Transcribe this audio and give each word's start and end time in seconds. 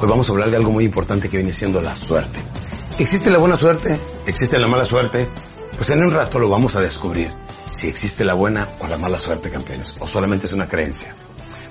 Hoy 0.00 0.08
vamos 0.08 0.28
a 0.28 0.32
hablar 0.32 0.48
de 0.48 0.56
algo 0.56 0.70
muy 0.70 0.84
importante 0.84 1.28
que 1.28 1.38
viene 1.38 1.52
siendo 1.52 1.82
la 1.82 1.92
suerte. 1.92 2.38
¿Existe 3.00 3.30
la 3.30 3.38
buena 3.38 3.56
suerte? 3.56 3.98
¿Existe 4.28 4.56
la 4.56 4.68
mala 4.68 4.84
suerte? 4.84 5.28
Pues 5.74 5.90
en 5.90 5.98
un 5.98 6.12
rato 6.12 6.38
lo 6.38 6.48
vamos 6.48 6.76
a 6.76 6.80
descubrir. 6.80 7.32
Si 7.72 7.88
existe 7.88 8.24
la 8.24 8.34
buena 8.34 8.76
o 8.78 8.86
la 8.86 8.96
mala 8.96 9.18
suerte, 9.18 9.50
campeones. 9.50 9.90
O 9.98 10.06
solamente 10.06 10.46
es 10.46 10.52
una 10.52 10.68
creencia. 10.68 11.16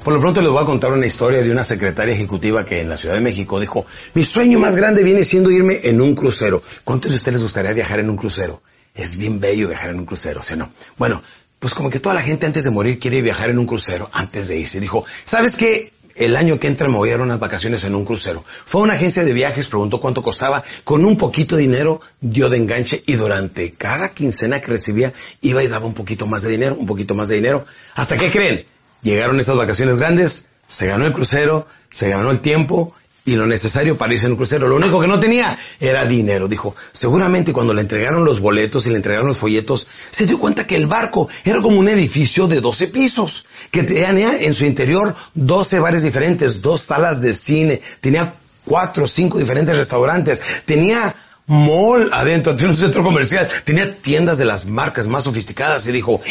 Por 0.04 0.14
lo 0.14 0.20
pronto 0.20 0.42
les 0.42 0.52
voy 0.52 0.62
a 0.62 0.66
contar 0.66 0.92
una 0.92 1.06
historia 1.06 1.42
de 1.42 1.50
una 1.50 1.64
secretaria 1.64 2.14
ejecutiva 2.14 2.66
que 2.66 2.82
en 2.82 2.90
la 2.90 2.98
Ciudad 2.98 3.16
de 3.16 3.22
México 3.22 3.62
dijo, 3.62 3.86
mi 4.14 4.24
sueño 4.24 4.60
más 4.60 4.76
grande 4.76 5.04
viene 5.04 5.24
siendo 5.24 5.50
irme 5.50 5.80
en 5.84 6.02
un 6.02 6.14
crucero. 6.14 6.62
¿Cuántos 6.84 7.12
de 7.12 7.16
ustedes 7.16 7.36
les 7.36 7.44
gustaría 7.44 7.72
viajar 7.72 8.02
en 8.02 8.10
un 8.10 8.18
crucero? 8.18 8.62
Es 8.94 9.16
bien 9.16 9.40
bello 9.40 9.70
viajar 9.70 9.92
en 9.92 10.00
un 10.00 10.06
crucero, 10.06 10.44
¿sí 10.44 10.58
no? 10.58 10.70
Bueno, 10.98 11.24
pues 11.60 11.74
como 11.74 11.90
que 11.90 12.00
toda 12.00 12.14
la 12.14 12.22
gente 12.22 12.46
antes 12.46 12.64
de 12.66 12.72
morir 12.72 13.00
quiere 13.00 13.22
viajar 13.22 13.50
en 13.50 13.58
un 13.58 13.66
crucero 13.66 14.10
antes 14.12 14.50
de 14.50 14.58
irse. 14.58 14.80
Dijo, 14.80 15.06
¿sabes 15.24 15.56
qué? 15.56 15.94
El 16.18 16.36
año 16.36 16.60
que 16.60 16.68
entra 16.68 16.90
me 16.90 16.98
voy 16.98 17.12
a 17.12 17.18
unas 17.18 17.40
vacaciones 17.40 17.84
en 17.84 17.96
un 17.96 18.06
crucero. 18.06 18.44
Fue 18.46 18.82
a 18.82 18.84
una 18.86 18.94
agencia 18.94 19.24
de 19.24 19.34
viajes, 19.34 19.68
preguntó 19.68 20.00
cuánto 20.00 20.22
costaba, 20.22 20.64
con 20.84 21.06
un 21.06 21.18
poquito 21.18 21.56
de 21.56 21.62
dinero 21.62 22.02
dio 22.20 22.50
de 22.50 22.58
enganche 22.58 23.04
y 23.06 23.14
durante 23.14 23.74
cada 23.74 24.10
quincena 24.10 24.60
que 24.60 24.72
recibía 24.72 25.14
iba 25.42 25.64
y 25.64 25.68
daba 25.68 25.86
un 25.86 25.94
poquito 25.94 26.28
más 26.28 26.42
de 26.42 26.50
dinero, 26.50 26.76
un 26.76 26.86
poquito 26.86 27.14
más 27.16 27.28
de 27.28 27.36
dinero. 27.36 27.66
¿Hasta 27.96 28.18
qué 28.18 28.32
creen? 28.32 28.66
Llegaron 29.02 29.40
esas 29.40 29.56
vacaciones 29.56 29.98
grandes, 29.98 30.48
se 30.66 30.88
ganó 30.88 31.06
el 31.06 31.14
crucero, 31.14 31.68
se 31.92 32.10
ganó 32.10 32.32
el 32.32 32.40
tiempo 32.40 32.96
y 33.28 33.36
lo 33.36 33.46
necesario 33.46 33.98
para 33.98 34.14
irse 34.14 34.26
en 34.26 34.32
un 34.32 34.38
crucero. 34.38 34.70
Lo 34.70 34.78
único 34.78 35.02
que 35.02 35.08
no 35.08 35.20
tenía 35.20 35.60
era 35.82 36.06
dinero. 36.06 36.48
Dijo, 36.48 36.74
seguramente 36.94 37.52
cuando 37.52 37.74
le 37.74 37.82
entregaron 37.82 38.24
los 38.24 38.40
boletos 38.40 38.86
y 38.86 38.90
le 38.90 38.96
entregaron 38.96 39.28
los 39.28 39.38
folletos, 39.38 39.86
se 40.12 40.26
dio 40.26 40.40
cuenta 40.40 40.66
que 40.66 40.78
el 40.78 40.88
barco 40.88 41.28
era 41.44 41.62
como 41.62 41.78
un 41.78 41.90
edificio 41.90 42.48
de 42.48 42.62
12 42.62 42.88
pisos, 42.88 43.46
que 43.70 43.84
tenía 43.84 44.40
en 44.40 44.54
su 44.54 44.64
interior 44.64 45.14
12 45.34 45.80
bares 45.80 46.04
diferentes, 46.04 46.62
dos 46.62 46.80
salas 46.80 47.20
de 47.20 47.34
cine, 47.34 47.82
tenía 48.00 48.36
cuatro 48.64 49.04
o 49.04 49.08
cinco 49.08 49.38
diferentes 49.38 49.76
restaurantes, 49.76 50.42
tenía 50.66 51.14
mall 51.48 52.10
adentro, 52.14 52.56
tenía 52.56 52.72
un 52.72 52.78
centro 52.78 53.04
comercial, 53.04 53.50
tenía 53.66 53.94
tiendas 53.94 54.38
de 54.38 54.46
las 54.46 54.66
marcas 54.66 55.08
más 55.08 55.26
sofisticadas 55.26 55.86
y 55.88 55.92
dijo, 55.92 56.22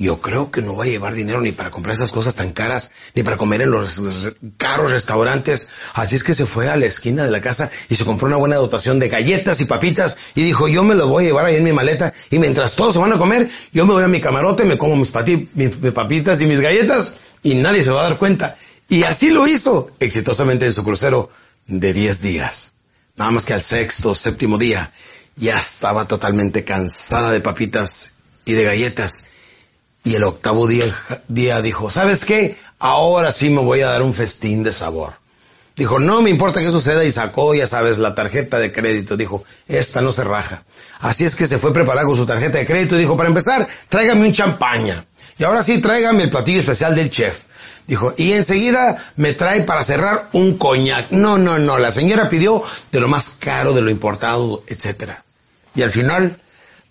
yo 0.00 0.22
creo 0.22 0.50
que 0.50 0.62
no 0.62 0.74
va 0.74 0.84
a 0.84 0.88
llevar 0.88 1.14
dinero 1.14 1.42
ni 1.42 1.52
para 1.52 1.70
comprar 1.70 1.94
esas 1.94 2.10
cosas 2.10 2.34
tan 2.34 2.52
caras, 2.52 2.90
ni 3.14 3.22
para 3.22 3.36
comer 3.36 3.60
en 3.60 3.70
los 3.70 4.32
caros 4.56 4.90
restaurantes. 4.90 5.68
Así 5.92 6.16
es 6.16 6.24
que 6.24 6.32
se 6.32 6.46
fue 6.46 6.70
a 6.70 6.76
la 6.78 6.86
esquina 6.86 7.22
de 7.22 7.30
la 7.30 7.42
casa 7.42 7.70
y 7.90 7.96
se 7.96 8.06
compró 8.06 8.26
una 8.26 8.38
buena 8.38 8.56
dotación 8.56 8.98
de 8.98 9.10
galletas 9.10 9.60
y 9.60 9.66
papitas 9.66 10.16
y 10.34 10.42
dijo, 10.42 10.68
yo 10.68 10.84
me 10.84 10.94
lo 10.94 11.06
voy 11.06 11.24
a 11.24 11.26
llevar 11.26 11.44
ahí 11.44 11.56
en 11.56 11.64
mi 11.64 11.74
maleta 11.74 12.14
y 12.30 12.38
mientras 12.38 12.76
todos 12.76 12.94
se 12.94 12.98
van 12.98 13.12
a 13.12 13.18
comer, 13.18 13.50
yo 13.74 13.84
me 13.84 13.92
voy 13.92 14.02
a 14.02 14.08
mi 14.08 14.22
camarote, 14.22 14.64
me 14.64 14.78
como 14.78 14.96
mis, 14.96 15.12
mis 15.54 15.92
papitas 15.92 16.40
y 16.40 16.46
mis 16.46 16.62
galletas 16.62 17.18
y 17.42 17.56
nadie 17.56 17.84
se 17.84 17.90
va 17.90 18.00
a 18.00 18.04
dar 18.04 18.16
cuenta. 18.16 18.56
Y 18.88 19.02
así 19.02 19.28
lo 19.28 19.46
hizo 19.46 19.90
exitosamente 20.00 20.64
en 20.64 20.72
su 20.72 20.82
crucero 20.82 21.28
de 21.66 21.92
10 21.92 22.22
días. 22.22 22.72
Nada 23.16 23.32
más 23.32 23.44
que 23.44 23.52
al 23.52 23.60
sexto, 23.60 24.14
séptimo 24.14 24.56
día, 24.56 24.92
ya 25.36 25.58
estaba 25.58 26.06
totalmente 26.06 26.64
cansada 26.64 27.32
de 27.32 27.42
papitas 27.42 28.14
y 28.46 28.54
de 28.54 28.64
galletas 28.64 29.26
y 30.02 30.14
el 30.14 30.24
octavo 30.24 30.66
día, 30.66 31.60
dijo, 31.60 31.90
¿sabes 31.90 32.24
qué? 32.24 32.58
Ahora 32.78 33.30
sí 33.30 33.50
me 33.50 33.62
voy 33.62 33.82
a 33.82 33.88
dar 33.88 34.02
un 34.02 34.14
festín 34.14 34.62
de 34.62 34.72
sabor. 34.72 35.14
Dijo, 35.76 35.98
no 35.98 36.20
me 36.20 36.30
importa 36.30 36.60
que 36.60 36.70
suceda 36.70 37.04
y 37.04 37.10
sacó, 37.10 37.54
ya 37.54 37.66
sabes, 37.66 37.98
la 37.98 38.14
tarjeta 38.14 38.58
de 38.58 38.72
crédito. 38.72 39.16
Dijo, 39.16 39.44
esta 39.68 40.00
no 40.00 40.12
se 40.12 40.24
raja. 40.24 40.64
Así 41.00 41.24
es 41.24 41.36
que 41.36 41.46
se 41.46 41.58
fue 41.58 41.72
preparar 41.72 42.04
con 42.06 42.16
su 42.16 42.26
tarjeta 42.26 42.58
de 42.58 42.66
crédito 42.66 42.96
y 42.96 43.00
dijo, 43.00 43.16
para 43.16 43.28
empezar, 43.28 43.66
tráigame 43.88 44.26
un 44.26 44.32
champaña. 44.32 45.04
Y 45.38 45.44
ahora 45.44 45.62
sí, 45.62 45.78
tráigame 45.78 46.24
el 46.24 46.30
platillo 46.30 46.58
especial 46.58 46.94
del 46.94 47.10
chef. 47.10 47.44
Dijo, 47.86 48.12
y 48.16 48.32
enseguida 48.32 48.96
me 49.16 49.32
trae 49.32 49.62
para 49.62 49.82
cerrar 49.82 50.28
un 50.32 50.58
coñac. 50.58 51.10
No, 51.12 51.38
no, 51.38 51.58
no, 51.58 51.78
la 51.78 51.90
señora 51.90 52.28
pidió 52.28 52.62
de 52.92 53.00
lo 53.00 53.08
más 53.08 53.36
caro, 53.40 53.72
de 53.72 53.80
lo 53.80 53.90
importado, 53.90 54.62
etc. 54.66 55.12
Y 55.74 55.82
al 55.82 55.90
final, 55.90 56.38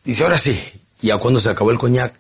dice, 0.04 0.24
ahora 0.24 0.38
sí, 0.38 0.60
ya 1.00 1.18
cuando 1.18 1.40
se 1.40 1.50
acabó 1.50 1.72
el 1.72 1.78
coñac, 1.78 2.14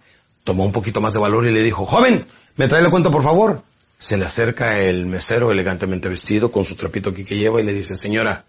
tomó 0.44 0.66
un 0.66 0.72
poquito 0.72 1.02
más 1.02 1.14
de 1.14 1.20
valor 1.20 1.46
y 1.46 1.52
le 1.52 1.64
dijo, 1.64 1.86
joven, 1.86 2.26
¿me 2.56 2.68
trae 2.68 2.82
la 2.82 2.90
cuenta 2.90 3.12
por 3.12 3.24
favor? 3.24 3.64
Se 3.98 4.18
le 4.18 4.26
acerca 4.26 4.80
el 4.80 5.06
mesero 5.06 5.52
elegantemente 5.52 6.10
vestido 6.10 6.52
con 6.52 6.66
su 6.66 6.76
trapito 6.76 7.10
aquí 7.10 7.26
que 7.26 7.38
lleva 7.38 7.62
y 7.62 7.66
le 7.66 7.74
dice, 7.74 7.96
señora, 7.96 8.46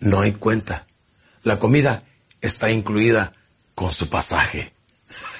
no 0.00 0.20
hay 0.20 0.32
cuenta. 0.32 0.86
La 1.42 1.58
comida 1.58 2.02
está 2.40 2.70
incluida 2.70 3.32
con 3.74 3.92
su 3.92 4.08
pasaje. 4.08 4.72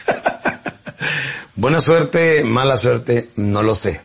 Buena 1.54 1.80
suerte, 1.80 2.44
mala 2.44 2.76
suerte, 2.76 3.30
no 3.36 3.62
lo 3.62 3.74
sé. 3.74 4.00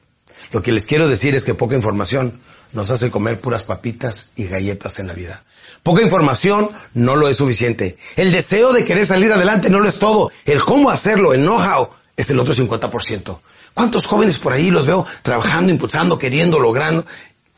Lo 0.52 0.62
que 0.62 0.72
les 0.72 0.85
quiero 0.85 1.08
decir 1.08 1.35
es 1.35 1.44
que 1.44 1.53
poca 1.53 1.75
información 1.75 2.40
nos 2.74 2.91
hace 2.91 3.12
comer 3.12 3.40
puras 3.40 3.63
papitas 3.63 4.31
y 4.35 4.46
galletas 4.46 5.00
en 5.00 5.08
la 5.08 5.13
vida. 5.13 5.44
Poca 5.84 6.02
información 6.02 6.69
no 6.94 7.16
lo 7.16 7.30
es 7.30 7.38
suficiente. 7.38 7.97
El 8.16 8.31
deseo 8.31 8.74
de 8.74 8.85
querer 8.85 9.06
salir 9.06 9.31
adelante 9.31 9.69
no 9.69 9.80
lo 9.80 9.88
es 9.88 10.00
todo. 10.00 10.31
El 10.46 10.59
cómo 10.62 10.90
hacerlo, 10.90 11.34
el 11.34 11.41
know-how, 11.41 11.90
es 12.16 12.30
el 12.30 12.40
otro 12.40 12.53
50%. 12.53 13.40
¿Cuántos 13.74 14.06
jóvenes 14.06 14.40
por 14.40 14.53
ahí 14.53 14.72
los 14.72 14.85
veo 14.85 15.06
trabajando, 15.22 15.72
impulsando, 15.72 16.18
queriendo, 16.18 16.59
logrando? 16.59 17.06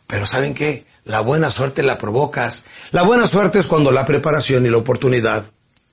Pero 0.06 0.26
¿saben 0.26 0.54
qué? 0.54 0.86
La 1.06 1.22
buena 1.22 1.50
suerte 1.50 1.82
la 1.82 1.98
provocas. 1.98 2.66
La 2.92 3.04
buena 3.04 3.26
suerte 3.26 3.60
es 3.60 3.68
cuando 3.68 3.92
la 3.92 4.06
preparación 4.06 4.66
y 4.66 4.70
la 4.70 4.78
oportunidad 4.78 5.46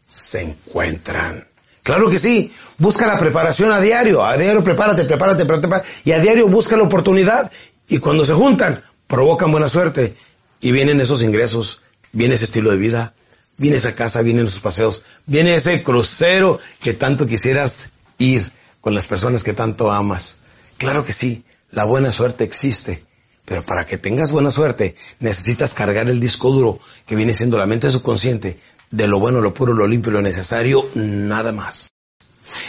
se 0.06 0.42
encuentran. 0.42 1.46
Claro 1.86 2.10
que 2.10 2.18
sí. 2.18 2.52
Busca 2.78 3.06
la 3.06 3.16
preparación 3.16 3.70
a 3.70 3.80
diario. 3.80 4.24
A 4.24 4.36
diario 4.36 4.64
prepárate, 4.64 5.04
prepárate, 5.04 5.44
prepárate. 5.44 5.88
Y 6.04 6.10
a 6.10 6.18
diario 6.18 6.48
busca 6.48 6.76
la 6.76 6.82
oportunidad. 6.82 7.52
Y 7.86 7.98
cuando 7.98 8.24
se 8.24 8.32
juntan, 8.32 8.82
provocan 9.06 9.52
buena 9.52 9.68
suerte. 9.68 10.16
Y 10.60 10.72
vienen 10.72 11.00
esos 11.00 11.22
ingresos, 11.22 11.82
viene 12.10 12.34
ese 12.34 12.46
estilo 12.46 12.72
de 12.72 12.76
vida, 12.76 13.14
viene 13.56 13.76
esa 13.76 13.94
casa, 13.94 14.22
vienen 14.22 14.46
esos 14.46 14.58
paseos, 14.58 15.04
viene 15.26 15.54
ese 15.54 15.84
crucero 15.84 16.58
que 16.80 16.92
tanto 16.92 17.24
quisieras 17.28 17.92
ir 18.18 18.50
con 18.80 18.92
las 18.92 19.06
personas 19.06 19.44
que 19.44 19.52
tanto 19.52 19.92
amas. 19.92 20.38
Claro 20.78 21.04
que 21.04 21.12
sí, 21.12 21.44
la 21.70 21.84
buena 21.84 22.10
suerte 22.10 22.42
existe. 22.42 23.04
Pero 23.44 23.62
para 23.62 23.86
que 23.86 23.96
tengas 23.96 24.32
buena 24.32 24.50
suerte, 24.50 24.96
necesitas 25.20 25.72
cargar 25.72 26.10
el 26.10 26.18
disco 26.18 26.50
duro 26.50 26.80
que 27.06 27.14
viene 27.14 27.32
siendo 27.32 27.56
la 27.58 27.66
mente 27.66 27.90
subconsciente 27.90 28.58
de 28.90 29.08
lo 29.08 29.18
bueno, 29.18 29.40
lo 29.40 29.54
puro, 29.54 29.74
lo 29.74 29.86
limpio, 29.86 30.12
lo 30.12 30.22
necesario, 30.22 30.88
nada 30.94 31.52
más. 31.52 31.90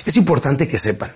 Es 0.06 0.18
importante 0.18 0.68
que 0.68 0.78
sepan, 0.78 1.12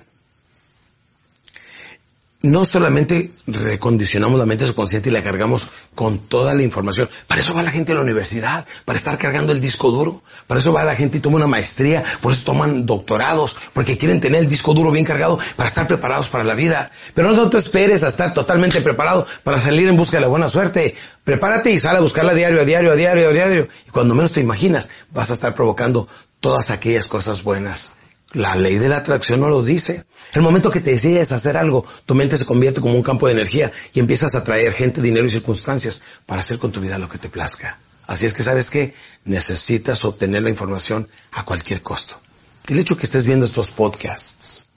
no 2.42 2.66
solamente 2.66 3.32
recondicionamos 3.46 4.40
la 4.40 4.46
mente 4.46 4.66
subconsciente 4.66 5.10
y 5.10 5.12
la 5.12 5.24
cargamos 5.24 5.70
con 5.94 6.20
toda 6.20 6.56
la 6.56 6.64
información. 6.64 7.10
Para 7.28 7.42
eso 7.42 7.54
va 7.54 7.62
la 7.62 7.72
gente 7.72 7.92
a 7.92 7.96
la 7.96 8.02
universidad, 8.02 8.66
para 8.86 8.98
estar 8.98 9.18
cargando 9.18 9.54
el 9.54 9.62
disco 9.62 9.92
duro. 9.92 10.24
Para 10.48 10.60
eso 10.60 10.74
va 10.74 10.84
la 10.84 10.96
gente 10.96 11.20
y 11.20 11.22
toma 11.22 11.38
una 11.38 11.48
maestría, 11.48 12.04
por 12.22 12.34
eso 12.34 12.46
toman 12.46 12.86
doctorados, 12.86 13.56
porque 13.74 13.98
quieren 13.98 14.20
tener 14.20 14.42
el 14.42 14.48
disco 14.48 14.74
duro 14.74 14.92
bien 14.92 15.06
cargado 15.06 15.38
para 15.56 15.68
estar 15.70 15.88
preparados 15.88 16.30
para 16.30 16.44
la 16.44 16.56
vida. 16.56 16.92
Pero 17.14 17.32
no 17.32 17.50
te 17.50 17.58
esperes 17.58 18.04
a 18.04 18.08
estar 18.08 18.34
totalmente 18.34 18.82
preparado 18.82 19.28
para 19.44 19.60
salir 19.60 19.88
en 19.88 19.98
busca 19.98 20.18
de 20.18 20.22
la 20.22 20.28
buena 20.28 20.50
suerte. 20.50 20.96
Prepárate 21.24 21.72
y 21.72 21.78
sal 21.78 21.98
a 21.98 22.02
buscarla 22.02 22.34
diario, 22.34 22.62
a 22.62 22.66
diario, 22.66 22.92
a 22.92 22.96
diario, 22.96 23.30
a 23.30 23.34
diario. 23.34 23.68
Y 23.88 23.92
cuando 23.92 24.16
menos 24.16 24.32
te 24.32 24.40
imaginas, 24.40 24.90
vas 25.12 25.30
a 25.30 25.34
estar 25.34 25.54
provocando 25.54 26.08
todas 26.40 26.72
aquellas 26.72 27.06
cosas 27.06 27.44
buenas 27.44 27.98
la 28.34 28.56
ley 28.56 28.78
de 28.78 28.90
la 28.90 28.98
atracción 28.98 29.40
no 29.40 29.50
lo 29.50 29.64
dice. 29.64 30.06
El 30.34 30.42
momento 30.42 30.72
que 30.72 30.80
te 30.80 30.92
decides 30.92 31.32
hacer 31.32 31.58
algo, 31.58 31.86
tu 32.06 32.16
mente 32.16 32.38
se 32.38 32.46
convierte 32.46 32.82
como 32.82 32.96
un 32.96 33.04
campo 33.04 33.28
de 33.28 33.34
energía 33.34 33.72
y 33.94 34.00
empiezas 34.00 34.36
a 34.36 34.40
atraer 34.40 34.74
gente, 34.74 35.02
dinero 35.02 35.26
y 35.26 35.32
circunstancias 35.32 36.04
para 36.26 36.40
hacer 36.42 36.58
con 36.58 36.72
tu 36.72 36.80
vida 36.80 36.98
lo 36.98 37.10
que 37.10 37.18
te 37.18 37.30
plazca. 37.30 37.80
Así 38.08 38.26
es 38.26 38.34
que 38.34 38.44
sabes 38.44 38.70
que 38.70 38.94
necesitas 39.26 40.04
obtener 40.06 40.42
la 40.44 40.50
información 40.50 41.08
a 41.32 41.46
cualquier 41.46 41.82
costo. 41.82 42.20
El 42.68 42.80
hecho 42.80 42.98
que 42.98 43.06
estés 43.06 43.26
viendo 43.26 43.46
estos 43.46 43.70
podcasts, 43.70 44.68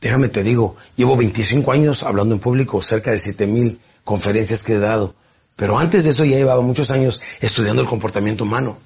déjame 0.00 0.28
te 0.28 0.42
digo, 0.42 0.76
llevo 0.96 1.16
25 1.16 1.72
años 1.72 2.02
hablando 2.02 2.34
en 2.34 2.40
público, 2.40 2.82
cerca 2.82 3.10
de 3.10 3.18
7000 3.18 3.80
conferencias 4.04 4.62
que 4.62 4.74
he 4.74 4.78
dado, 4.78 5.14
pero 5.56 5.78
antes 5.78 6.04
de 6.04 6.10
eso 6.10 6.24
ya 6.24 6.36
llevaba 6.36 6.62
muchos 6.62 6.90
años 6.90 7.20
estudiando 7.40 7.82
el 7.82 7.88
comportamiento 7.88 8.44
humano. 8.44 8.78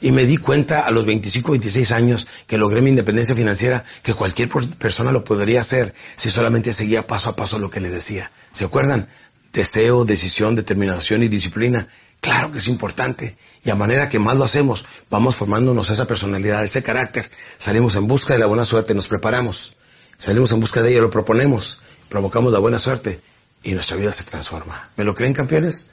Y 0.00 0.12
me 0.12 0.26
di 0.26 0.36
cuenta 0.36 0.80
a 0.80 0.90
los 0.90 1.06
25, 1.06 1.52
26 1.52 1.92
años 1.92 2.26
que 2.46 2.58
logré 2.58 2.82
mi 2.82 2.90
independencia 2.90 3.34
financiera 3.34 3.84
que 4.02 4.14
cualquier 4.14 4.48
persona 4.48 5.12
lo 5.12 5.24
podría 5.24 5.60
hacer 5.60 5.94
si 6.16 6.30
solamente 6.30 6.72
seguía 6.72 7.06
paso 7.06 7.30
a 7.30 7.36
paso 7.36 7.58
lo 7.58 7.70
que 7.70 7.80
le 7.80 7.88
decía. 7.88 8.30
¿Se 8.52 8.64
acuerdan? 8.64 9.08
Deseo, 9.52 10.04
decisión, 10.04 10.54
determinación 10.54 11.22
y 11.22 11.28
disciplina. 11.28 11.88
Claro 12.20 12.52
que 12.52 12.58
es 12.58 12.68
importante. 12.68 13.36
Y 13.64 13.70
a 13.70 13.74
manera 13.74 14.08
que 14.08 14.18
más 14.18 14.36
lo 14.36 14.44
hacemos, 14.44 14.84
vamos 15.08 15.36
formándonos 15.36 15.90
esa 15.90 16.06
personalidad, 16.06 16.62
ese 16.62 16.82
carácter. 16.82 17.30
Salimos 17.56 17.94
en 17.94 18.06
busca 18.06 18.34
de 18.34 18.40
la 18.40 18.46
buena 18.46 18.64
suerte, 18.64 18.94
nos 18.94 19.06
preparamos. 19.06 19.76
Salimos 20.18 20.52
en 20.52 20.60
busca 20.60 20.82
de 20.82 20.90
ella, 20.90 21.00
lo 21.00 21.10
proponemos, 21.10 21.80
provocamos 22.08 22.52
la 22.52 22.58
buena 22.58 22.78
suerte 22.78 23.20
y 23.62 23.72
nuestra 23.72 23.96
vida 23.96 24.12
se 24.12 24.24
transforma. 24.24 24.90
¿Me 24.96 25.04
lo 25.04 25.14
creen 25.14 25.34
campeones? 25.34 25.88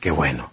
Qué 0.00 0.10
bueno. 0.10 0.50